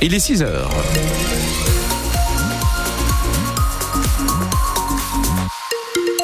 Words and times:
Il 0.00 0.14
est 0.14 0.18
6 0.18 0.42
heures. 0.42 0.70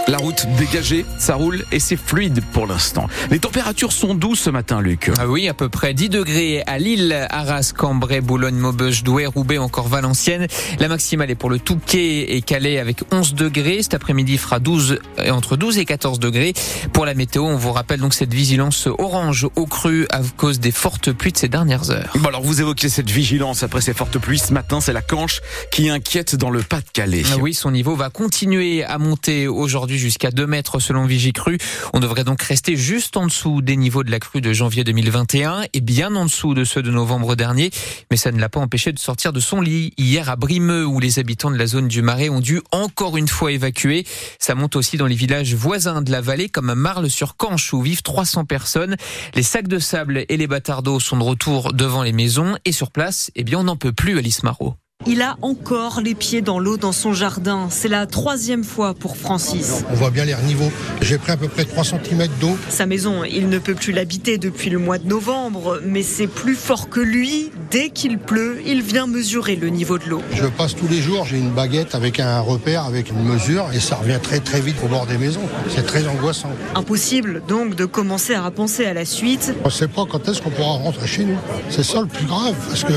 La 0.08 0.16
route 0.16 0.46
dégagée, 0.58 1.04
ça 1.18 1.34
roule 1.34 1.66
et 1.70 1.78
c'est 1.78 1.98
fluide 1.98 2.40
pour 2.52 2.66
l'instant. 2.66 3.08
Les 3.30 3.40
températures 3.40 3.92
sont 3.92 4.14
douces 4.14 4.40
ce 4.40 4.48
matin, 4.48 4.80
Luc. 4.80 5.10
Ah 5.18 5.28
oui, 5.28 5.48
à 5.48 5.54
peu 5.54 5.68
près 5.68 5.92
10 5.92 6.08
degrés 6.08 6.62
à 6.66 6.78
Lille, 6.78 7.26
Arras, 7.28 7.74
Cambrai, 7.76 8.22
Boulogne, 8.22 8.54
Maubeuge, 8.54 9.04
Douai, 9.04 9.26
Roubaix, 9.26 9.58
encore 9.58 9.88
Valenciennes. 9.88 10.46
La 10.80 10.88
maximale 10.88 11.30
est 11.30 11.34
pour 11.34 11.50
le 11.50 11.58
Touquet 11.58 12.34
et 12.34 12.40
Calais 12.40 12.78
avec 12.78 13.00
11 13.12 13.34
degrés. 13.34 13.82
Cet 13.82 13.92
après-midi 13.92 14.32
il 14.32 14.38
fera 14.38 14.60
12, 14.60 14.98
entre 15.30 15.58
12 15.58 15.76
et 15.76 15.84
14 15.84 16.18
degrés. 16.20 16.54
Pour 16.94 17.04
la 17.04 17.12
météo, 17.12 17.44
on 17.44 17.56
vous 17.56 17.72
rappelle 17.72 18.00
donc 18.00 18.14
cette 18.14 18.32
vigilance 18.32 18.88
orange 18.98 19.46
au 19.56 19.66
cru 19.66 20.06
à 20.10 20.22
cause 20.38 20.58
des 20.58 20.72
fortes 20.72 21.12
pluies 21.12 21.32
de 21.32 21.38
ces 21.38 21.48
dernières 21.48 21.90
heures. 21.90 22.14
Bon 22.14 22.30
alors 22.30 22.42
vous 22.42 22.62
évoquez 22.62 22.88
cette 22.88 23.10
vigilance 23.10 23.62
après 23.62 23.82
ces 23.82 23.92
fortes 23.92 24.16
pluies. 24.16 24.38
Ce 24.38 24.54
matin, 24.54 24.80
c'est 24.80 24.94
la 24.94 25.02
canche 25.02 25.42
qui 25.70 25.90
inquiète 25.90 26.34
dans 26.34 26.48
le 26.48 26.62
Pas-de-Calais. 26.62 27.24
Ah 27.30 27.36
oui, 27.42 27.52
son 27.52 27.72
niveau 27.72 27.94
va 27.94 28.08
continuer 28.08 28.84
à 28.84 28.96
monter 28.96 29.48
aujourd'hui 29.48 29.97
jusqu'à 29.98 30.30
2 30.30 30.46
mètres 30.46 30.78
selon 30.78 31.04
Vigicru. 31.04 31.58
On 31.92 32.00
devrait 32.00 32.24
donc 32.24 32.40
rester 32.42 32.76
juste 32.76 33.16
en 33.16 33.26
dessous 33.26 33.62
des 33.62 33.76
niveaux 33.76 34.04
de 34.04 34.10
la 34.10 34.18
crue 34.18 34.40
de 34.40 34.52
janvier 34.52 34.84
2021 34.84 35.64
et 35.72 35.80
bien 35.80 36.14
en 36.14 36.24
dessous 36.24 36.54
de 36.54 36.64
ceux 36.64 36.82
de 36.82 36.90
novembre 36.90 37.36
dernier. 37.36 37.70
Mais 38.10 38.16
ça 38.16 38.32
ne 38.32 38.40
l'a 38.40 38.48
pas 38.48 38.60
empêché 38.60 38.92
de 38.92 38.98
sortir 38.98 39.32
de 39.32 39.40
son 39.40 39.60
lit 39.60 39.92
hier 39.98 40.30
à 40.30 40.36
Brimeux 40.36 40.86
où 40.86 41.00
les 41.00 41.18
habitants 41.18 41.50
de 41.50 41.56
la 41.56 41.66
zone 41.66 41.88
du 41.88 42.02
Marais 42.02 42.28
ont 42.28 42.40
dû 42.40 42.62
encore 42.72 43.16
une 43.16 43.28
fois 43.28 43.52
évacuer. 43.52 44.06
Ça 44.38 44.54
monte 44.54 44.76
aussi 44.76 44.96
dans 44.96 45.06
les 45.06 45.14
villages 45.14 45.54
voisins 45.54 46.02
de 46.02 46.10
la 46.10 46.20
vallée 46.20 46.48
comme 46.48 46.72
Marle-sur-Canche 46.74 47.72
où 47.72 47.82
vivent 47.82 48.02
300 48.02 48.44
personnes. 48.44 48.96
Les 49.34 49.42
sacs 49.42 49.68
de 49.68 49.78
sable 49.78 50.24
et 50.28 50.36
les 50.36 50.46
bâtards 50.46 50.82
d'eau 50.82 51.00
sont 51.00 51.16
de 51.16 51.24
retour 51.24 51.72
devant 51.72 52.02
les 52.02 52.12
maisons 52.12 52.56
et 52.64 52.72
sur 52.72 52.90
place, 52.90 53.30
eh 53.34 53.44
bien 53.44 53.58
on 53.60 53.64
n'en 53.64 53.76
peut 53.76 53.92
plus 53.92 54.18
Alice 54.18 54.42
Marot. 54.42 54.76
Il 55.06 55.22
a 55.22 55.36
encore 55.40 56.00
les 56.02 56.14
pieds 56.14 56.42
dans 56.42 56.58
l'eau 56.58 56.76
dans 56.76 56.92
son 56.92 57.14
jardin. 57.14 57.68
C'est 57.70 57.88
la 57.88 58.04
troisième 58.04 58.64
fois 58.64 58.94
pour 58.94 59.16
Francis. 59.16 59.84
On 59.90 59.94
voit 59.94 60.10
bien 60.10 60.24
les 60.24 60.34
niveaux. 60.46 60.70
J'ai 61.00 61.18
pris 61.18 61.32
à 61.32 61.36
peu 61.36 61.46
près 61.46 61.64
3 61.64 61.84
cm 61.84 62.26
d'eau. 62.40 62.58
Sa 62.68 62.84
maison, 62.84 63.22
il 63.24 63.48
ne 63.48 63.58
peut 63.58 63.74
plus 63.74 63.92
l'habiter 63.92 64.38
depuis 64.38 64.70
le 64.70 64.78
mois 64.78 64.98
de 64.98 65.06
novembre, 65.06 65.80
mais 65.84 66.02
c'est 66.02 66.26
plus 66.26 66.56
fort 66.56 66.90
que 66.90 67.00
lui. 67.00 67.50
Dès 67.70 67.90
qu'il 67.90 68.18
pleut, 68.18 68.58
il 68.66 68.82
vient 68.82 69.06
mesurer 69.06 69.54
le 69.54 69.68
niveau 69.68 69.98
de 69.98 70.04
l'eau. 70.08 70.20
Je 70.34 70.46
passe 70.46 70.74
tous 70.74 70.88
les 70.88 71.00
jours, 71.00 71.24
j'ai 71.24 71.38
une 71.38 71.52
baguette 71.52 71.94
avec 71.94 72.18
un 72.18 72.40
repère, 72.40 72.84
avec 72.84 73.10
une 73.10 73.22
mesure, 73.22 73.66
et 73.72 73.80
ça 73.80 73.96
revient 73.96 74.18
très 74.20 74.40
très 74.40 74.60
vite 74.60 74.76
au 74.84 74.88
bord 74.88 75.06
des 75.06 75.16
maisons. 75.16 75.48
C'est 75.74 75.86
très 75.86 76.06
angoissant. 76.08 76.50
Impossible 76.74 77.42
donc 77.46 77.76
de 77.76 77.84
commencer 77.84 78.34
à 78.34 78.50
penser 78.50 78.84
à 78.84 78.94
la 78.94 79.04
suite. 79.04 79.54
On 79.62 79.68
ne 79.68 79.72
sait 79.72 79.88
pas 79.88 80.04
quand 80.10 80.28
est-ce 80.28 80.42
qu'on 80.42 80.50
pourra 80.50 80.72
rentrer 80.72 81.06
chez 81.06 81.24
nous. 81.24 81.38
C'est 81.70 81.84
ça 81.84 82.00
le 82.00 82.08
plus 82.08 82.26
grave, 82.26 82.54
parce 82.68 82.84
que 82.84 82.92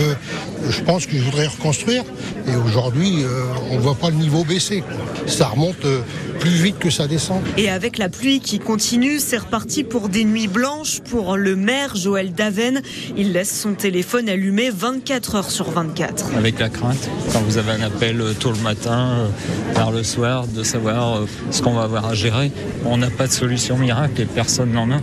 je 0.69 0.81
pense 0.81 1.05
que 1.05 1.15
je 1.15 1.23
voudrais 1.23 1.47
reconstruire 1.47 1.90
et 1.95 2.55
aujourd'hui, 2.55 3.23
euh, 3.23 3.43
on 3.69 3.75
ne 3.75 3.79
voit 3.79 3.95
pas 3.95 4.09
le 4.09 4.15
niveau 4.15 4.43
baisser. 4.43 4.83
Ça 5.27 5.47
remonte 5.47 5.85
euh, 5.85 6.01
plus 6.39 6.49
vite 6.51 6.79
que 6.79 6.89
ça 6.89 7.07
descend. 7.07 7.41
Et 7.57 7.69
avec 7.69 7.97
la 7.97 8.09
pluie 8.09 8.39
qui 8.39 8.59
continue, 8.59 9.19
c'est 9.19 9.37
reparti 9.37 9.83
pour 9.83 10.09
des 10.09 10.23
nuits 10.23 10.47
blanches 10.47 11.01
pour 11.01 11.37
le 11.37 11.55
maire 11.55 11.95
Joël 11.95 12.33
Daven. 12.33 12.81
Il 13.17 13.33
laisse 13.33 13.61
son 13.61 13.73
téléphone 13.73 14.29
allumé 14.29 14.69
24 14.69 15.35
heures 15.35 15.51
sur 15.51 15.69
24. 15.69 16.35
Avec 16.35 16.59
la 16.59 16.69
crainte, 16.69 17.09
quand 17.31 17.41
vous 17.41 17.57
avez 17.57 17.71
un 17.71 17.81
appel 17.81 18.19
euh, 18.21 18.33
tôt 18.33 18.51
le 18.51 18.61
matin, 18.63 19.29
tard 19.73 19.91
le 19.91 20.03
soir, 20.03 20.47
de 20.47 20.63
savoir 20.63 21.21
ce 21.51 21.61
qu'on 21.61 21.73
va 21.73 21.83
avoir 21.83 22.07
à 22.07 22.13
gérer, 22.13 22.51
on 22.85 22.97
n'a 22.97 23.09
pas 23.09 23.27
de 23.27 23.31
solution 23.31 23.77
miracle 23.77 24.21
et 24.21 24.25
personne 24.25 24.71
n'en 24.71 24.89
a. 24.91 25.01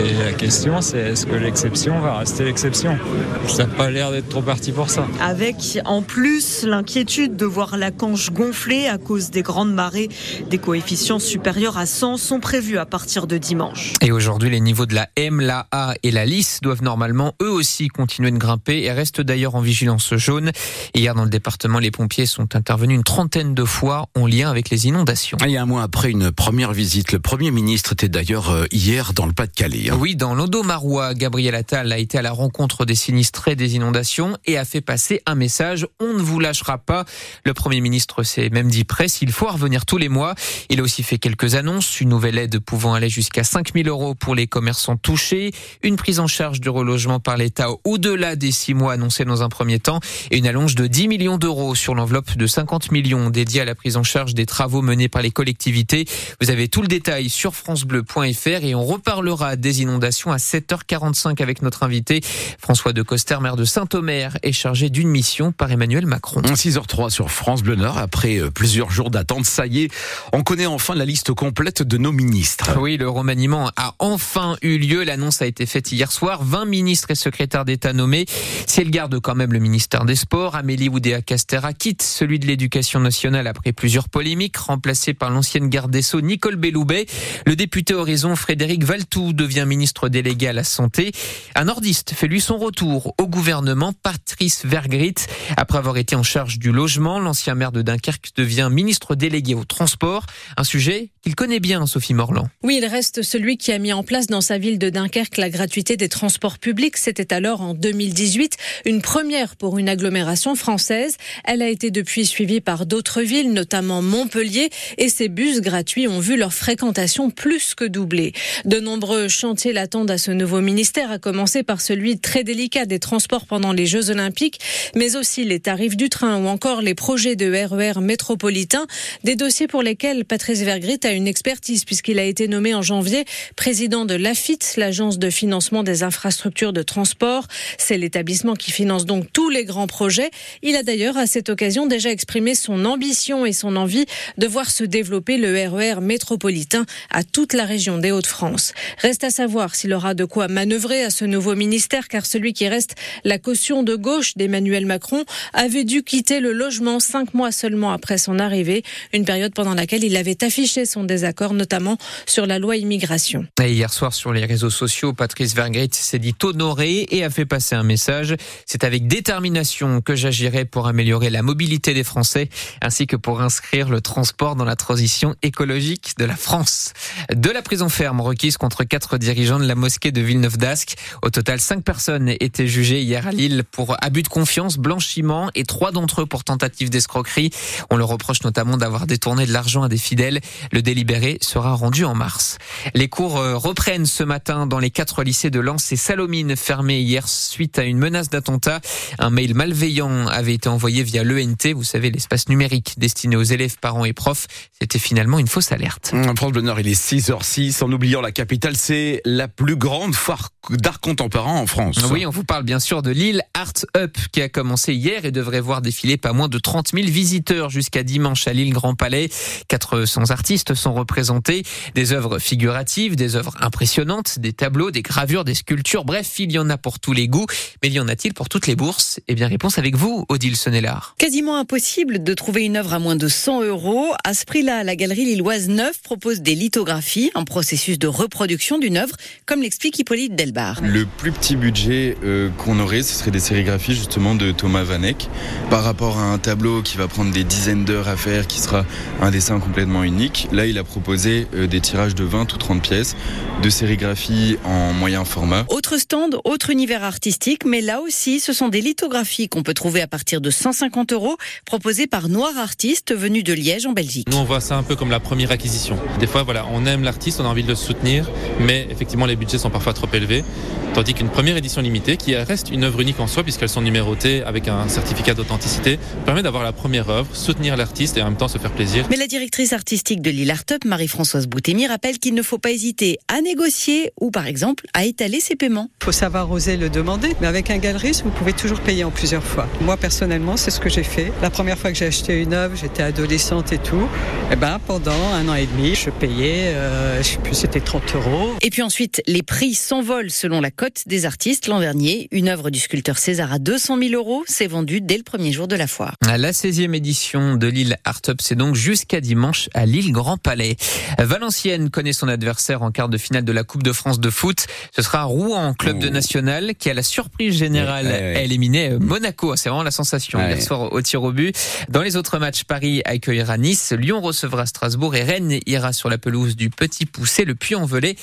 Et 0.00 0.14
la 0.14 0.32
question, 0.32 0.80
c'est 0.80 0.98
est-ce 0.98 1.26
que 1.26 1.34
l'exception 1.34 2.00
va 2.00 2.20
rester 2.20 2.44
l'exception? 2.44 2.98
Ça 3.46 3.66
n'a 3.66 3.74
pas 3.74 3.90
l'air 3.90 4.10
d'être 4.10 4.30
trop 4.30 4.40
parti 4.40 4.72
pour 4.72 4.88
ça. 4.88 5.06
Avec 5.20 5.78
en 5.84 6.00
plus 6.00 6.62
l'inquiétude 6.62 7.36
de 7.36 7.44
voir 7.44 7.76
la 7.76 7.90
canche 7.90 8.30
gonfler 8.30 8.86
à 8.86 8.96
cause 8.96 9.30
des 9.30 9.42
grandes 9.42 9.74
marées. 9.74 10.08
Des 10.48 10.56
coefficients 10.56 11.18
supérieurs 11.18 11.76
à 11.76 11.84
100 11.84 12.16
sont 12.16 12.40
prévus 12.40 12.78
à 12.78 12.86
partir 12.86 13.26
de 13.26 13.36
dimanche. 13.36 13.92
Et 14.00 14.10
aujourd'hui, 14.10 14.48
les 14.48 14.60
niveaux 14.60 14.86
de 14.86 14.94
la 14.94 15.06
M, 15.16 15.38
la 15.42 15.66
A 15.70 15.92
et 16.02 16.10
la 16.10 16.24
Lys 16.24 16.60
doivent 16.62 16.82
normalement 16.82 17.34
eux 17.42 17.50
aussi 17.50 17.88
continuer 17.88 18.30
de 18.30 18.38
grimper 18.38 18.84
et 18.84 18.92
restent 18.92 19.20
d'ailleurs 19.20 19.54
en 19.54 19.60
vigilance 19.60 20.14
jaune. 20.16 20.50
Hier, 20.94 21.14
dans 21.14 21.24
le 21.24 21.30
département, 21.30 21.78
les 21.78 21.90
pompiers 21.90 22.24
sont 22.24 22.56
intervenus 22.56 22.96
une 22.96 23.04
trentaine 23.04 23.54
de 23.54 23.64
fois 23.64 24.06
en 24.16 24.26
lien 24.26 24.50
avec 24.50 24.70
les 24.70 24.86
inondations. 24.86 25.36
Il 25.44 25.50
y 25.50 25.58
a 25.58 25.62
un 25.62 25.66
mois 25.66 25.82
après 25.82 26.10
une 26.10 26.32
première 26.32 26.72
visite, 26.72 27.12
le 27.12 27.18
Premier 27.18 27.50
ministre 27.50 27.92
était 27.92 28.08
d'ailleurs 28.08 28.50
euh, 28.50 28.64
hier 28.72 29.12
dans 29.12 29.26
le 29.26 29.34
Pas-de-Calais. 29.34 29.89
Oui, 29.98 30.14
dans 30.14 30.34
l'Odo-Marois, 30.34 31.14
Gabriel 31.14 31.54
Attal 31.54 31.90
a 31.92 31.98
été 31.98 32.16
à 32.16 32.22
la 32.22 32.30
rencontre 32.30 32.84
des 32.84 32.94
sinistrés 32.94 33.56
des 33.56 33.74
inondations 33.74 34.36
et 34.46 34.56
a 34.56 34.64
fait 34.64 34.80
passer 34.80 35.20
un 35.26 35.34
message 35.34 35.86
on 35.98 36.14
ne 36.14 36.22
vous 36.22 36.38
lâchera 36.38 36.78
pas. 36.78 37.04
Le 37.44 37.54
Premier 37.54 37.80
ministre 37.80 38.22
s'est 38.22 38.50
même 38.50 38.68
dit 38.68 38.84
prêt 38.84 39.08
s'il 39.08 39.32
faut 39.32 39.48
revenir 39.48 39.84
tous 39.86 39.98
les 39.98 40.08
mois. 40.08 40.34
Il 40.68 40.80
a 40.80 40.82
aussi 40.82 41.02
fait 41.02 41.18
quelques 41.18 41.56
annonces, 41.56 42.00
une 42.00 42.10
nouvelle 42.10 42.38
aide 42.38 42.60
pouvant 42.60 42.94
aller 42.94 43.08
jusqu'à 43.08 43.42
5 43.42 43.72
000 43.74 43.88
euros 43.88 44.14
pour 44.14 44.34
les 44.34 44.46
commerçants 44.46 44.96
touchés, 44.96 45.52
une 45.82 45.96
prise 45.96 46.20
en 46.20 46.28
charge 46.28 46.60
du 46.60 46.68
relogement 46.68 47.18
par 47.18 47.36
l'État 47.36 47.68
au-delà 47.84 48.36
des 48.36 48.52
six 48.52 48.74
mois 48.74 48.92
annoncés 48.92 49.24
dans 49.24 49.42
un 49.42 49.48
premier 49.48 49.80
temps 49.80 50.00
et 50.30 50.38
une 50.38 50.46
allonge 50.46 50.76
de 50.76 50.86
10 50.86 51.08
millions 51.08 51.38
d'euros 51.38 51.74
sur 51.74 51.94
l'enveloppe 51.94 52.36
de 52.36 52.46
50 52.46 52.92
millions 52.92 53.28
dédiée 53.28 53.62
à 53.62 53.64
la 53.64 53.74
prise 53.74 53.96
en 53.96 54.04
charge 54.04 54.34
des 54.34 54.46
travaux 54.46 54.82
menés 54.82 55.08
par 55.08 55.22
les 55.22 55.32
collectivités. 55.32 56.06
Vous 56.40 56.50
avez 56.50 56.68
tout 56.68 56.82
le 56.82 56.88
détail 56.88 57.28
sur 57.28 57.54
francebleu.fr 57.54 58.64
et 58.64 58.74
on 58.74 58.84
reparlera 58.84 59.56
des 59.56 59.79
inondations 59.80 60.32
à 60.32 60.36
7h45 60.36 61.42
avec 61.42 61.62
notre 61.62 61.82
invité. 61.82 62.20
François 62.58 62.92
de 62.92 63.02
Coster, 63.02 63.38
maire 63.40 63.56
de 63.56 63.64
Saint-Omer, 63.64 64.36
est 64.42 64.52
chargé 64.52 64.90
d'une 64.90 65.08
mission 65.08 65.52
par 65.52 65.70
Emmanuel 65.70 66.06
Macron. 66.06 66.40
6h03 66.42 67.10
sur 67.10 67.30
France 67.30 67.62
Bleu 67.62 67.74
Nord. 67.74 67.98
Après 67.98 68.38
euh, 68.38 68.50
plusieurs 68.50 68.90
jours 68.90 69.10
d'attente, 69.10 69.44
ça 69.44 69.66
y 69.66 69.82
est, 69.82 69.90
on 70.32 70.42
connaît 70.42 70.66
enfin 70.66 70.94
la 70.94 71.04
liste 71.04 71.32
complète 71.32 71.82
de 71.82 71.98
nos 71.98 72.12
ministres. 72.12 72.78
Oui, 72.78 72.96
le 72.96 73.08
remaniement 73.08 73.70
a 73.76 73.94
enfin 73.98 74.56
eu 74.62 74.78
lieu. 74.78 75.04
L'annonce 75.04 75.42
a 75.42 75.46
été 75.46 75.66
faite 75.66 75.92
hier 75.92 76.12
soir. 76.12 76.44
20 76.44 76.64
ministres 76.66 77.10
et 77.10 77.14
secrétaires 77.14 77.64
d'État 77.64 77.92
nommés. 77.92 78.26
Si 78.66 78.80
elle 78.80 78.90
garde 78.90 79.18
quand 79.20 79.34
même 79.34 79.52
le 79.52 79.58
ministère 79.58 80.04
des 80.04 80.16
Sports, 80.16 80.54
Amélie 80.54 80.88
Oudéa-Castera 80.88 81.72
quitte 81.72 82.02
celui 82.02 82.38
de 82.38 82.46
l'Éducation 82.46 83.00
nationale 83.00 83.46
après 83.46 83.72
plusieurs 83.72 84.08
polémiques, 84.08 84.56
remplacé 84.56 85.14
par 85.14 85.30
l'ancienne 85.30 85.68
garde 85.68 85.90
des 85.90 86.02
Sceaux 86.02 86.20
Nicole 86.20 86.56
Belloubet. 86.56 87.06
Le 87.46 87.56
député 87.56 87.94
Horizon 87.94 88.36
Frédéric 88.36 88.84
Valtou 88.84 89.32
devient 89.32 89.59
ministre 89.66 90.08
délégué 90.08 90.48
à 90.48 90.52
la 90.52 90.64
Santé. 90.64 91.12
Un 91.54 91.64
nordiste 91.64 92.12
fait 92.14 92.26
lui 92.26 92.40
son 92.40 92.58
retour 92.58 93.14
au 93.18 93.26
gouvernement, 93.26 93.92
Patrice 93.92 94.64
Vergrit. 94.64 95.14
Après 95.56 95.78
avoir 95.78 95.96
été 95.96 96.16
en 96.16 96.22
charge 96.22 96.58
du 96.58 96.72
logement, 96.72 97.18
l'ancien 97.18 97.54
maire 97.54 97.72
de 97.72 97.82
Dunkerque 97.82 98.30
devient 98.36 98.68
ministre 98.70 99.14
délégué 99.14 99.54
au 99.54 99.64
transport. 99.64 100.26
Un 100.56 100.64
sujet 100.64 101.10
qu'il 101.22 101.34
connaît 101.34 101.60
bien, 101.60 101.86
Sophie 101.86 102.14
Morland. 102.14 102.48
Oui, 102.62 102.78
il 102.82 102.86
reste 102.86 103.22
celui 103.22 103.58
qui 103.58 103.72
a 103.72 103.78
mis 103.78 103.92
en 103.92 104.02
place 104.02 104.26
dans 104.26 104.40
sa 104.40 104.58
ville 104.58 104.78
de 104.78 104.88
Dunkerque 104.90 105.36
la 105.36 105.50
gratuité 105.50 105.96
des 105.96 106.08
transports 106.08 106.58
publics. 106.58 106.96
C'était 106.96 107.32
alors 107.32 107.60
en 107.60 107.74
2018 107.74 108.56
une 108.86 109.02
première 109.02 109.56
pour 109.56 109.78
une 109.78 109.88
agglomération 109.88 110.54
française. 110.54 111.16
Elle 111.44 111.62
a 111.62 111.68
été 111.68 111.90
depuis 111.90 112.26
suivie 112.26 112.60
par 112.60 112.86
d'autres 112.86 113.22
villes, 113.22 113.52
notamment 113.52 114.02
Montpellier, 114.02 114.70
et 114.98 115.08
ces 115.08 115.28
bus 115.28 115.60
gratuits 115.60 116.08
ont 116.08 116.20
vu 116.20 116.36
leur 116.36 116.54
fréquentation 116.54 117.30
plus 117.30 117.74
que 117.74 117.84
doubler. 117.84 118.32
De 118.64 118.80
nombreux 118.80 119.28
chantiers 119.50 119.72
l'attendent 119.72 120.12
à 120.12 120.16
ce 120.16 120.30
nouveau 120.30 120.60
ministère, 120.60 121.10
à 121.10 121.18
commencer 121.18 121.64
par 121.64 121.80
celui 121.80 122.20
très 122.20 122.44
délicat 122.44 122.84
des 122.84 123.00
transports 123.00 123.46
pendant 123.46 123.72
les 123.72 123.84
Jeux 123.84 124.10
Olympiques, 124.10 124.60
mais 124.94 125.16
aussi 125.16 125.44
les 125.44 125.58
tarifs 125.58 125.96
du 125.96 126.08
train 126.08 126.40
ou 126.40 126.46
encore 126.46 126.82
les 126.82 126.94
projets 126.94 127.34
de 127.34 127.50
RER 127.50 127.94
e 127.96 128.00
métropolitain, 128.00 128.86
des 129.24 129.34
dossiers 129.34 129.66
pour 129.66 129.82
lesquels 129.82 130.24
Patrice 130.24 130.60
Vergrit 130.60 131.00
a 131.02 131.10
une 131.10 131.26
expertise 131.26 131.84
puisqu'il 131.84 132.20
a 132.20 132.22
été 132.22 132.46
nommé 132.46 132.74
en 132.74 132.82
janvier 132.82 133.24
président 133.56 134.04
de 134.04 134.14
l'AFIT, 134.14 134.60
l'agence 134.76 135.18
de 135.18 135.30
financement 135.30 135.82
des 135.82 136.04
infrastructures 136.04 136.72
de 136.72 136.84
transport. 136.84 137.48
C'est 137.76 137.98
l'établissement 137.98 138.54
qui 138.54 138.70
finance 138.70 139.04
donc 139.04 139.32
tous 139.32 139.50
les 139.50 139.64
grands 139.64 139.88
projets. 139.88 140.30
Il 140.62 140.76
a 140.76 140.84
d'ailleurs 140.84 141.18
à 141.18 141.26
cette 141.26 141.48
occasion 141.48 141.88
déjà 141.88 142.12
exprimé 142.12 142.54
son 142.54 142.84
ambition 142.84 143.44
et 143.44 143.52
son 143.52 143.74
envie 143.74 144.06
de 144.38 144.46
voir 144.46 144.70
se 144.70 144.84
développer 144.84 145.38
le 145.38 145.52
RER 145.68 145.94
e 145.96 146.00
métropolitain 146.00 146.86
à 147.10 147.24
toute 147.24 147.52
la 147.52 147.64
région 147.64 147.98
des 147.98 148.12
Hauts-de-France. 148.12 148.74
Reste 148.98 149.24
à 149.24 149.30
savoir 149.40 149.74
s'il 149.74 149.94
aura 149.94 150.12
de 150.12 150.26
quoi 150.26 150.48
manœuvrer 150.48 151.02
à 151.02 151.08
ce 151.08 151.24
nouveau 151.24 151.54
ministère, 151.54 152.08
car 152.08 152.26
celui 152.26 152.52
qui 152.52 152.68
reste 152.68 152.94
la 153.24 153.38
caution 153.38 153.82
de 153.82 153.96
gauche 153.96 154.36
d'Emmanuel 154.36 154.84
Macron 154.84 155.24
avait 155.54 155.84
dû 155.84 156.02
quitter 156.02 156.40
le 156.40 156.52
logement 156.52 157.00
cinq 157.00 157.32
mois 157.32 157.50
seulement 157.50 157.90
après 157.90 158.18
son 158.18 158.38
arrivée, 158.38 158.82
une 159.14 159.24
période 159.24 159.54
pendant 159.54 159.72
laquelle 159.72 160.04
il 160.04 160.18
avait 160.18 160.44
affiché 160.44 160.84
son 160.84 161.04
désaccord, 161.04 161.54
notamment 161.54 161.96
sur 162.26 162.44
la 162.44 162.58
loi 162.58 162.76
immigration. 162.76 163.46
Et 163.62 163.72
hier 163.72 163.90
soir, 163.90 164.12
sur 164.12 164.34
les 164.34 164.44
réseaux 164.44 164.68
sociaux, 164.68 165.14
Patrice 165.14 165.54
Vergrit 165.54 165.88
s'est 165.92 166.18
dit 166.18 166.34
honoré 166.42 167.06
et 167.10 167.24
a 167.24 167.30
fait 167.30 167.46
passer 167.46 167.74
un 167.74 167.82
message. 167.82 168.36
C'est 168.66 168.84
avec 168.84 169.06
détermination 169.06 170.02
que 170.02 170.14
j'agirai 170.16 170.66
pour 170.66 170.86
améliorer 170.86 171.30
la 171.30 171.40
mobilité 171.40 171.94
des 171.94 172.04
Français, 172.04 172.50
ainsi 172.82 173.06
que 173.06 173.16
pour 173.16 173.40
inscrire 173.40 173.88
le 173.88 174.02
transport 174.02 174.54
dans 174.54 174.66
la 174.66 174.76
transition 174.76 175.34
écologique 175.40 176.12
de 176.18 176.26
la 176.26 176.36
France. 176.36 176.92
De 177.34 177.48
la 177.48 177.62
prison 177.62 177.88
ferme 177.88 178.20
requise 178.20 178.58
contre 178.58 178.84
quatre 178.84 179.16
directeurs 179.16 179.29
dirigeant 179.34 179.60
de 179.60 179.64
la 179.64 179.76
mosquée 179.76 180.10
de 180.10 180.20
Villeneuve 180.20 180.56
d'Ascq. 180.56 180.96
Au 181.22 181.30
total, 181.30 181.60
cinq 181.60 181.84
personnes 181.84 182.34
étaient 182.40 182.66
jugées 182.66 183.00
hier 183.00 183.28
à 183.28 183.30
Lille 183.30 183.62
pour 183.70 183.96
abus 184.02 184.24
de 184.24 184.28
confiance, 184.28 184.76
blanchiment 184.76 185.50
et 185.54 185.62
trois 185.62 185.92
d'entre 185.92 186.22
eux 186.22 186.26
pour 186.26 186.42
tentative 186.42 186.90
d'escroquerie. 186.90 187.50
On 187.90 187.96
leur 187.96 188.08
reproche 188.08 188.42
notamment 188.42 188.76
d'avoir 188.76 189.06
détourné 189.06 189.46
de 189.46 189.52
l'argent 189.52 189.84
à 189.84 189.88
des 189.88 189.98
fidèles. 189.98 190.40
Le 190.72 190.82
délibéré 190.82 191.38
sera 191.42 191.74
rendu 191.74 192.04
en 192.04 192.16
mars. 192.16 192.58
Les 192.94 193.08
cours 193.08 193.38
euh, 193.38 193.56
reprennent 193.56 194.04
ce 194.04 194.24
matin 194.24 194.66
dans 194.66 194.80
les 194.80 194.90
quatre 194.90 195.22
lycées 195.22 195.50
de 195.50 195.60
Lens 195.60 195.92
et 195.92 195.96
Salomine 195.96 196.56
fermés 196.56 196.98
hier 196.98 197.28
suite 197.28 197.78
à 197.78 197.84
une 197.84 197.98
menace 197.98 198.30
d'attentat. 198.30 198.80
Un 199.20 199.30
mail 199.30 199.54
malveillant 199.54 200.26
avait 200.26 200.54
été 200.54 200.68
envoyé 200.68 201.04
via 201.04 201.22
l'ENT, 201.22 201.72
vous 201.72 201.84
savez, 201.84 202.10
l'espace 202.10 202.48
numérique 202.48 202.94
destiné 202.98 203.36
aux 203.36 203.44
élèves, 203.44 203.76
parents 203.80 204.04
et 204.04 204.12
profs. 204.12 204.48
C'était 204.80 204.98
finalement 204.98 205.38
une 205.38 205.46
fausse 205.46 205.70
alerte. 205.70 206.12
France 206.34 206.52
Bleu 206.52 206.62
Nord, 206.62 206.80
il 206.80 206.88
est 206.88 207.00
6h06. 207.00 207.84
En 207.84 207.92
oubliant 207.92 208.20
la 208.20 208.32
capitale, 208.32 208.76
c'est 208.76 209.19
la 209.24 209.48
plus 209.48 209.76
grande 209.76 210.14
foire 210.14 210.50
d'art 210.70 211.00
contemporain 211.00 211.58
en 211.58 211.66
France. 211.66 211.98
Oui, 212.10 212.26
on 212.26 212.30
vous 212.30 212.44
parle 212.44 212.64
bien 212.64 212.80
sûr 212.80 213.02
de 213.02 213.10
l'île 213.10 213.42
Art 213.54 213.72
Up 213.96 214.16
qui 214.32 214.42
a 214.42 214.48
commencé 214.48 214.94
hier 214.94 215.24
et 215.24 215.32
devrait 215.32 215.60
voir 215.60 215.82
défiler 215.82 216.16
pas 216.16 216.32
moins 216.32 216.48
de 216.48 216.58
30 216.58 216.90
000 216.94 217.06
visiteurs 217.08 217.70
jusqu'à 217.70 218.02
dimanche 218.02 218.46
à 218.46 218.52
l'île 218.52 218.72
Grand 218.72 218.94
Palais. 218.94 219.30
400 219.68 220.30
artistes 220.30 220.74
sont 220.74 220.92
représentés, 220.92 221.62
des 221.94 222.12
œuvres 222.12 222.38
figuratives, 222.38 223.16
des 223.16 223.36
œuvres 223.36 223.54
impressionnantes, 223.60 224.38
des 224.38 224.52
tableaux, 224.52 224.90
des 224.90 225.02
gravures, 225.02 225.44
des 225.44 225.54
sculptures. 225.54 226.04
Bref, 226.04 226.38
il 226.38 226.52
y 226.52 226.58
en 226.58 226.70
a 226.70 226.76
pour 226.76 227.00
tous 227.00 227.12
les 227.12 227.28
goûts. 227.28 227.46
Mais 227.82 227.88
y 227.88 227.98
en 227.98 228.08
a-t-il 228.08 228.34
pour 228.34 228.48
toutes 228.48 228.66
les 228.66 228.76
bourses? 228.76 229.20
Eh 229.28 229.34
bien, 229.34 229.48
réponse 229.48 229.78
avec 229.78 229.96
vous, 229.96 230.26
Odile 230.28 230.56
Sonnellard. 230.56 231.14
Quasiment 231.18 231.58
impossible 231.58 232.22
de 232.22 232.34
trouver 232.34 232.64
une 232.64 232.76
œuvre 232.76 232.94
à 232.94 232.98
moins 232.98 233.16
de 233.16 233.28
100 233.28 233.62
euros. 233.62 234.12
À 234.24 234.34
ce 234.34 234.44
prix-là, 234.44 234.84
la 234.84 234.96
galerie 234.96 235.24
Lilloise 235.24 235.68
9 235.68 236.02
propose 236.02 236.40
des 236.40 236.54
lithographies, 236.54 237.30
un 237.34 237.44
processus 237.44 237.98
de 237.98 238.06
reproduction 238.06 238.78
d'une 238.78 238.96
œuvre, 238.96 239.09
comme 239.46 239.62
l'explique 239.62 239.98
Hippolyte 239.98 240.34
Delbar. 240.34 240.80
Le 240.82 241.04
plus 241.04 241.32
petit 241.32 241.56
budget 241.56 242.16
euh, 242.24 242.48
qu'on 242.58 242.78
aurait, 242.80 243.02
ce 243.02 243.14
serait 243.14 243.30
des 243.30 243.40
sérigraphies 243.40 243.94
justement 243.94 244.34
de 244.34 244.50
Thomas 244.52 244.82
Vanek. 244.82 245.28
Par 245.70 245.84
rapport 245.84 246.18
à 246.18 246.24
un 246.24 246.38
tableau 246.38 246.82
qui 246.82 246.96
va 246.96 247.08
prendre 247.08 247.32
des 247.32 247.44
dizaines 247.44 247.84
d'heures 247.84 248.08
à 248.08 248.16
faire, 248.16 248.46
qui 248.46 248.60
sera 248.60 248.84
un 249.20 249.30
dessin 249.30 249.60
complètement 249.60 250.02
unique, 250.02 250.48
là 250.52 250.66
il 250.66 250.78
a 250.78 250.84
proposé 250.84 251.46
euh, 251.54 251.66
des 251.66 251.80
tirages 251.80 252.14
de 252.14 252.24
20 252.24 252.52
ou 252.52 252.56
30 252.56 252.82
pièces, 252.82 253.16
de 253.62 253.70
sérigraphie 253.70 254.56
en 254.64 254.92
moyen 254.92 255.24
format. 255.24 255.64
Autre 255.68 255.98
stand, 255.98 256.36
autre 256.44 256.70
univers 256.70 257.04
artistique, 257.04 257.64
mais 257.64 257.80
là 257.80 258.00
aussi, 258.00 258.40
ce 258.40 258.52
sont 258.52 258.68
des 258.68 258.80
lithographies 258.80 259.48
qu'on 259.48 259.62
peut 259.62 259.74
trouver 259.74 260.00
à 260.00 260.06
partir 260.06 260.40
de 260.40 260.50
150 260.50 261.12
euros, 261.12 261.36
proposées 261.64 262.06
par 262.06 262.28
Noir 262.28 262.56
Artiste, 262.58 263.14
venu 263.14 263.42
de 263.42 263.52
Liège 263.52 263.86
en 263.86 263.92
Belgique. 263.92 264.28
Nous, 264.30 264.36
on 264.36 264.44
voit 264.44 264.60
ça 264.60 264.76
un 264.76 264.82
peu 264.82 264.96
comme 264.96 265.10
la 265.10 265.20
première 265.20 265.50
acquisition. 265.50 265.98
Des 266.18 266.26
fois, 266.26 266.42
voilà, 266.42 266.66
on 266.72 266.86
aime 266.86 267.02
l'artiste, 267.02 267.40
on 267.40 267.44
a 267.44 267.48
envie 267.48 267.62
de 267.62 267.68
le 267.68 267.74
soutenir, 267.74 268.30
mais 268.60 268.88
effectivement, 269.00 269.24
les 269.24 269.36
budgets 269.36 269.56
sont 269.56 269.70
parfois 269.70 269.94
trop 269.94 270.08
élevés. 270.12 270.44
Tandis 270.92 271.14
qu'une 271.14 271.30
première 271.30 271.56
édition 271.56 271.80
limitée, 271.80 272.18
qui 272.18 272.36
reste 272.36 272.70
une 272.70 272.84
œuvre 272.84 273.00
unique 273.00 273.18
en 273.18 273.26
soi, 273.26 273.42
puisqu'elles 273.42 273.70
sont 273.70 273.80
numérotées 273.80 274.42
avec 274.42 274.68
un 274.68 274.88
certificat 274.88 275.32
d'authenticité, 275.32 275.98
permet 276.26 276.42
d'avoir 276.42 276.64
la 276.64 276.72
première 276.72 277.08
œuvre, 277.08 277.34
soutenir 277.34 277.78
l'artiste 277.78 278.18
et 278.18 278.22
en 278.22 278.26
même 278.26 278.36
temps 278.36 278.48
se 278.48 278.58
faire 278.58 278.72
plaisir. 278.72 279.06
Mais 279.08 279.16
la 279.16 279.26
directrice 279.26 279.72
artistique 279.72 280.20
de 280.20 280.28
l'île 280.30 280.50
Art 280.50 280.64
Up, 280.72 280.84
Marie-Françoise 280.84 281.46
Boutémy, 281.46 281.86
rappelle 281.86 282.18
qu'il 282.18 282.34
ne 282.34 282.42
faut 282.42 282.58
pas 282.58 282.72
hésiter 282.72 283.18
à 283.28 283.40
négocier 283.40 284.12
ou, 284.20 284.30
par 284.30 284.46
exemple, 284.46 284.84
à 284.92 285.06
étaler 285.06 285.40
ses 285.40 285.56
paiements. 285.56 285.88
Il 286.02 286.04
faut 286.04 286.12
savoir 286.12 286.50
oser 286.50 286.76
le 286.76 286.90
demander, 286.90 287.34
mais 287.40 287.46
avec 287.46 287.70
un 287.70 287.78
galeriste, 287.78 288.24
vous 288.24 288.30
pouvez 288.30 288.52
toujours 288.52 288.80
payer 288.80 289.04
en 289.04 289.10
plusieurs 289.10 289.44
fois. 289.44 289.66
Moi, 289.80 289.96
personnellement, 289.96 290.58
c'est 290.58 290.70
ce 290.70 290.80
que 290.80 290.90
j'ai 290.90 291.04
fait. 291.04 291.32
La 291.40 291.48
première 291.48 291.78
fois 291.78 291.90
que 291.90 291.96
j'ai 291.96 292.06
acheté 292.06 292.38
une 292.38 292.52
œuvre, 292.52 292.76
j'étais 292.76 293.02
adolescente 293.02 293.72
et 293.72 293.78
tout. 293.78 294.08
Et 294.52 294.56
ben, 294.56 294.78
pendant 294.86 295.32
un 295.32 295.48
an 295.48 295.54
et 295.54 295.66
demi, 295.66 295.94
je 295.94 296.10
payais, 296.10 296.74
euh, 296.74 297.22
je 297.22 297.28
sais 297.28 297.38
plus, 297.38 297.54
c'était 297.54 297.80
30 297.80 298.02
euros. 298.16 298.50
Et 298.60 298.70
puis 298.70 298.82
ensuite, 298.90 299.22
les 299.28 299.44
prix 299.44 299.74
s'envolent 299.74 300.32
selon 300.32 300.60
la 300.60 300.72
cote 300.72 301.04
des 301.06 301.24
artistes. 301.24 301.68
L'an 301.68 301.78
dernier, 301.78 302.26
une 302.32 302.48
œuvre 302.48 302.70
du 302.70 302.80
sculpteur 302.80 303.18
César 303.18 303.52
à 303.52 303.60
200 303.60 303.96
000 304.02 304.14
euros 304.14 304.42
s'est 304.48 304.66
vendue 304.66 305.00
dès 305.00 305.16
le 305.16 305.22
premier 305.22 305.52
jour 305.52 305.68
de 305.68 305.76
la 305.76 305.86
foire. 305.86 306.16
La 306.26 306.50
16e 306.50 306.92
édition 306.92 307.54
de 307.54 307.68
l'île 307.68 307.98
Art 308.04 308.20
Up, 308.28 308.38
c'est 308.42 308.56
donc 308.56 308.74
jusqu'à 308.74 309.20
dimanche 309.20 309.68
à 309.74 309.86
l'île 309.86 310.10
Grand 310.10 310.38
Palais. 310.38 310.74
Valenciennes 311.20 311.88
connaît 311.90 312.12
son 312.12 312.26
adversaire 312.26 312.82
en 312.82 312.90
quart 312.90 313.08
de 313.08 313.16
finale 313.16 313.44
de 313.44 313.52
la 313.52 313.62
Coupe 313.62 313.84
de 313.84 313.92
France 313.92 314.18
de 314.18 314.28
foot. 314.28 314.66
Ce 314.96 315.02
sera 315.02 315.22
Rouen, 315.22 315.72
club 315.74 316.00
de 316.00 316.08
national, 316.08 316.74
qui 316.74 316.90
a 316.90 316.94
la 316.94 317.04
surprise 317.04 317.56
générale 317.56 318.06
Ouais, 318.06 318.12
ouais, 318.12 318.18
ouais. 318.32 318.36
a 318.38 318.42
éliminé 318.42 318.90
Monaco. 318.98 319.54
C'est 319.54 319.68
vraiment 319.68 319.84
la 319.84 319.92
sensation 319.92 320.40
Ouais. 320.40 320.48
hier 320.48 320.60
soir 320.62 320.92
au 320.92 321.00
tir 321.00 321.22
au 321.22 321.30
but. 321.30 321.56
Dans 321.90 322.02
les 322.02 322.16
autres 322.16 322.38
matchs, 322.40 322.64
Paris 322.64 323.02
accueillera 323.04 323.56
Nice, 323.56 323.92
Lyon 323.92 324.20
recevra 324.20 324.66
Strasbourg 324.66 325.14
et 325.14 325.22
Rennes 325.22 325.60
ira 325.66 325.92
sur 325.92 326.08
la 326.10 326.18
pelouse 326.18 326.56
du 326.56 326.70
Petit 326.70 327.06
Poussé, 327.06 327.44
le 327.44 327.54
Puy-en-Velay. 327.54 328.16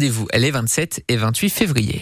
Rendez-vous 0.00 0.28
les 0.32 0.50
27 0.50 1.04
et 1.08 1.16
28 1.18 1.50
février. 1.50 1.98